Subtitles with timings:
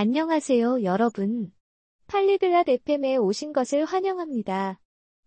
[0.00, 1.52] 안녕하세요, 여러분.
[2.06, 4.78] 팔리글랏 FM에 오신 것을 환영합니다.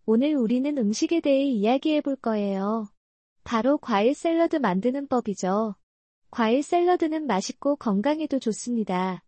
[0.06, 2.88] 오늘 우리는 음식에 대해 이야기해 볼 거예요.
[3.44, 5.76] 바로 과일 샐러드 만드는 법이죠.
[6.30, 9.26] 과일 샐러드는 맛있고 건강에도 좋습니다.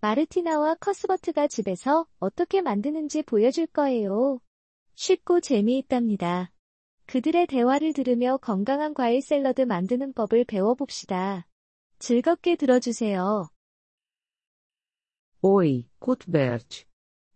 [0.00, 4.40] 마르티나와 커스버트가 집에서 어떻게 만드는지 보여줄 거예요.
[4.94, 6.54] 쉽고 재미있답니다.
[7.04, 11.46] 그들의 대화를 들으며 건강한 과일 샐러드 만드는 법을 배워봅시다.
[11.98, 13.50] 즐겁게 들어주세요.
[15.45, 16.85] Oi, Cuthbert.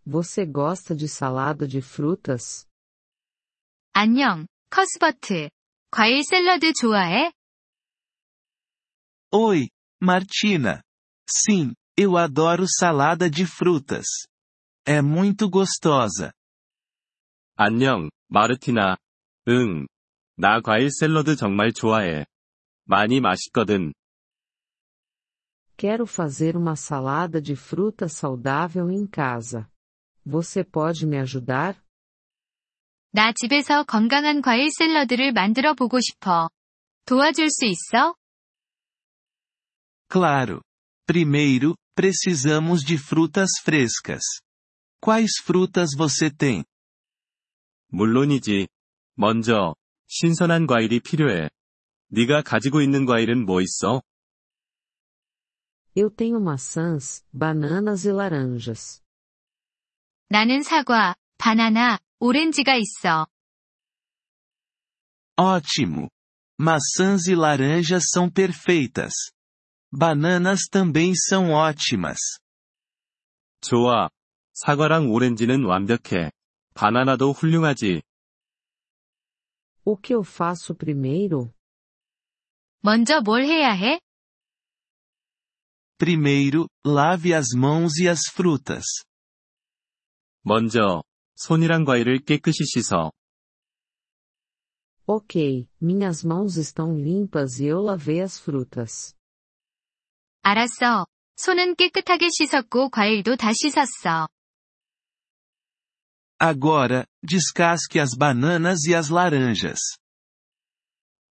[0.05, 2.67] Você gosta de salada de frutas?
[3.93, 5.49] 안녕, 커스버트.
[5.89, 7.31] 과일 샐러드 좋아해?
[9.31, 9.69] Oi,
[10.01, 10.81] Martina.
[11.27, 14.05] Sim, eu adoro salada de frutas.
[14.85, 16.31] É muito gostosa.
[17.55, 18.97] 안녕, 마르티나.
[19.47, 19.87] 응.
[20.37, 22.25] 나 과일 샐러드 정말 좋아해.
[22.83, 23.93] 많이 맛있거든.
[25.79, 29.69] Quero fazer uma salada de fruta saudável em casa.
[30.25, 31.75] Você pode me ajudar?
[33.11, 36.49] 나 집에서 건강한 과일 샐러드를 만들어 보고 싶어.
[37.05, 38.15] 도와줄 수 있어?
[40.09, 40.61] Claro.
[41.07, 44.23] Primeiro, precisamos de frutas frescas.
[44.99, 46.63] Quais frutas você tem?
[47.89, 48.67] 물론이지.
[49.15, 49.75] 먼저,
[50.07, 51.49] 신선한 과일이 필요해.
[52.09, 54.01] 네가 가지고 있는 과일은 뭐 있어?
[55.95, 59.01] Eu tenho maçãs, bananas e laranjas.
[60.29, 63.27] 나는 사과, 바나나, 오렌지가 있어.
[65.37, 66.09] Ótimo.
[66.59, 69.13] Maçãs e laranjas são perfeitas.
[69.91, 72.19] Bananas também são ótimas.
[73.61, 74.09] 좋아.
[74.53, 76.31] 사과랑 오렌지는 완벽해.
[76.73, 78.01] 바나나도 훌륭하지.
[79.83, 81.53] O que eu faço primeiro?
[82.81, 83.99] 먼저 뭘 해야 해?
[85.99, 88.85] Primeiro, lave as mãos e as frutas.
[90.43, 91.03] 먼저,
[91.35, 93.11] 손이랑 과일을 깨끗이 씻어.
[95.07, 99.13] Ok, minhas mãos estão limpas e eu lavei as frutas.
[100.41, 101.05] 알았어.
[101.37, 104.27] 손은 깨끗하게 씻었고 과일도 다 씻었어.
[106.39, 109.79] Agora, descasque as bananas e as laranjas.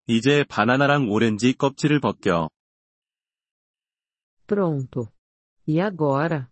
[0.08, 2.50] 이제 바나나랑 오렌지 껍질을 벗겨.
[4.48, 5.08] Pronto.
[5.68, 6.50] E agora?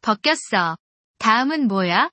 [0.00, 0.76] 벗겼어.
[1.18, 2.10] 다음은 뭐야?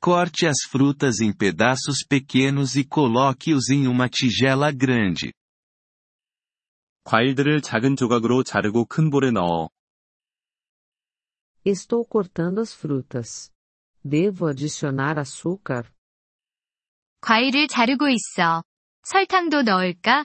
[0.00, 5.32] Corte as frutas em pedaços pequenos e coloque-os em uma tigela grande.
[7.04, 9.70] 과일들을 작은 조각으로 자르고 큰 볼에 넣어.
[11.64, 13.50] Estou cortando as frutas.
[14.04, 15.90] Devo adicionar açúcar?
[17.20, 18.62] 과일을 자르고 있어.
[19.02, 20.24] 설탕도 넣을까?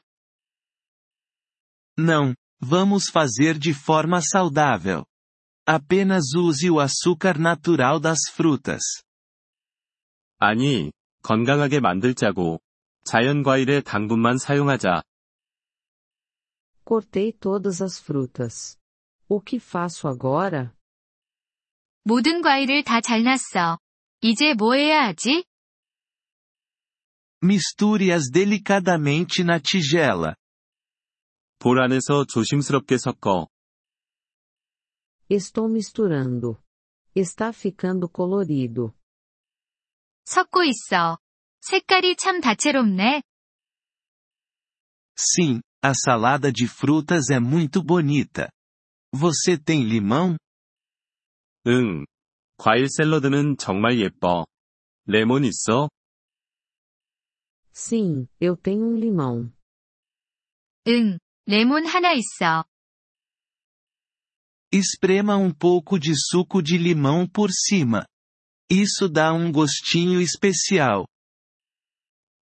[1.97, 5.05] Não, vamos fazer de forma saudável.
[5.65, 9.03] Apenas use o açúcar natural das frutas.
[10.39, 10.91] 아니,
[11.21, 12.59] 건강하게 만들자고.
[13.05, 15.03] 자연 과일의 당분만 사용하자.
[16.85, 18.77] Cortei todas as frutas.
[19.29, 20.73] O que faço agora?
[22.03, 23.79] 모든 과일을 다 잘랐어.
[24.21, 25.45] 이제 뭐 해야 하지?
[27.41, 30.35] Misture-as delicadamente na tigela.
[31.59, 33.47] 볼 안에서 조심스럽게 섞어.
[35.29, 36.61] Estou misturando.
[37.15, 38.93] Está ficando colorido.
[40.25, 41.17] 섞고 있어.
[41.61, 43.23] 색깔이 참 다채롭네.
[45.15, 48.49] Sim, a salada de frutas é muito bonita.
[49.13, 50.37] Você tem limão?
[51.67, 52.05] 응.
[52.57, 54.45] 과일 샐러드는 정말 예뻐.
[55.05, 55.89] 레몬 있어?
[57.73, 59.51] Sim, eu tenho um limão.
[60.87, 61.17] 응,
[61.48, 62.66] 레몬 하나 있어.
[64.70, 68.04] Esprema um pouco de suco de limão por cima.
[68.70, 71.06] Isso dá um gostinho especial.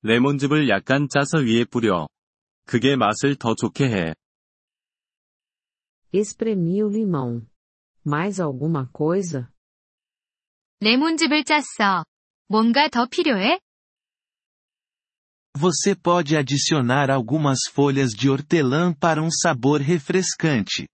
[0.02, 2.08] 레몬즙을 약간 짜서 위에 뿌려.
[2.64, 4.14] 그게 맛을 더 좋게 해.
[6.10, 7.46] Espremi o limão.
[8.06, 9.50] Mais alguma coisa?
[10.80, 12.06] 레몬즙을 짰어.
[12.48, 13.60] 뭔가 더 필요해?
[15.57, 20.87] Você pode adicionar algumas folhas de hortelã para um sabor refrescante.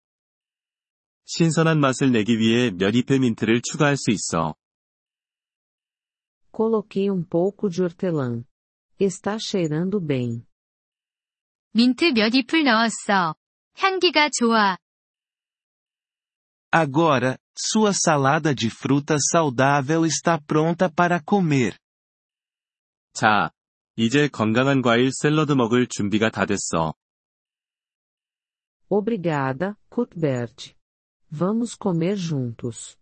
[1.26, 4.54] 신선한 맛을 내기 위해 몇 잎의 민트를 추가할 수 있어.
[6.52, 8.44] Coloquei um pouco de hortelã.
[9.00, 10.46] Está cheirando bem.
[11.74, 13.34] 민트 몇 잎을 넣었어.
[13.76, 14.78] 향기가 좋아.
[16.70, 21.76] Agora, sua salada de frutas saudável está pronta para comer.
[23.14, 23.52] 자,
[24.01, 26.93] 이제 건강한 과일 샐러드 먹을 준비가 다 됐어.
[28.87, 30.73] Obrigada, Cuthbert.
[31.29, 32.95] Vamos comer juntos.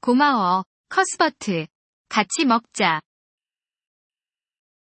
[0.00, 1.66] 고마워, 커스버트.
[2.08, 3.02] 같이 먹자.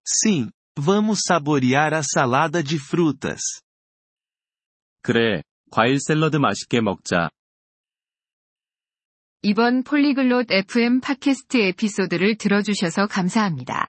[0.06, 3.42] Sim, vamos saborear a salada de frutas.
[5.02, 5.42] 그래,
[5.72, 7.30] 과일 샐러드 맛있게 먹자.
[9.42, 13.88] 이번 폴리글롯 FM 팟캐스트 에피소드를 들어주셔서 감사합니다.